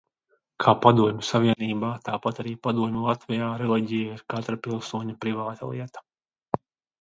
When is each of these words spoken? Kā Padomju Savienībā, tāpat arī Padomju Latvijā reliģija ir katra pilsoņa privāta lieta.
Kā 0.63 0.71
Padomju 0.85 1.25
Savienībā, 1.27 1.91
tāpat 2.07 2.41
arī 2.43 2.53
Padomju 2.69 3.03
Latvijā 3.09 3.51
reliģija 3.63 4.17
ir 4.17 4.25
katra 4.35 4.59
pilsoņa 4.65 5.17
privāta 5.27 5.71
lieta. 5.75 6.05